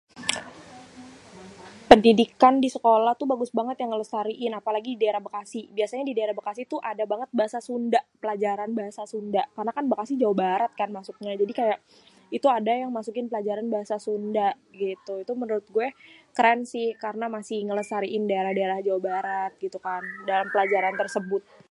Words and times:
Pendidikan 1.91 2.53
di 2.63 2.69
sekolah 2.75 3.13
tuh 3.19 3.27
bagus 3.33 3.51
banget 3.59 3.77
yang 3.79 3.91
ngelestariin, 3.91 4.51
apalagi 4.59 4.89
di 4.93 4.99
daerah 5.03 5.21
Bekasi. 5.27 5.61
Biasanya 5.77 6.05
di 6.09 6.13
daerah 6.17 6.35
Bekasi 6.39 6.61
tuh 6.73 6.79
ada 6.91 7.03
banget 7.11 7.29
bahasa 7.39 7.59
Sunda, 7.67 7.99
pelajaran 8.21 8.69
bahasa 8.79 9.01
Sunda. 9.11 9.41
Karena 9.55 9.71
kan 9.77 9.85
Bekasi 9.91 10.13
Jawa 10.21 10.35
Barat 10.45 10.71
kan 10.79 10.89
masuknya. 10.97 11.31
Jadi 11.41 11.53
kayak 11.59 11.79
itu 12.37 12.47
ada 12.57 12.71
yang 12.81 12.91
masukin 12.97 13.25
pelajaran 13.31 13.67
bahasa 13.75 13.95
Sunda, 14.05 14.47
gitu. 14.83 15.13
Itu 15.23 15.33
menurut 15.41 15.65
gue 15.75 15.87
keren 16.37 16.59
sih 16.73 16.87
karena 17.03 17.25
masih 17.35 17.57
ngelestariin 17.67 18.23
daerah-daerah 18.31 18.79
Jawa 18.87 18.99
Barat 19.09 19.51
gitu 19.65 19.77
kan 19.87 20.01
dalam 20.29 20.47
pelajaran 20.53 20.95
tersebut. 21.01 21.43